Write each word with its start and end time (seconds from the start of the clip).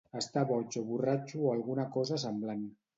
Està 0.19 0.43
boig 0.51 0.79
o 0.81 0.83
borratxo 0.89 1.45
o 1.45 1.55
alguna 1.59 1.89
cosa 2.01 2.23
semblant. 2.29 2.69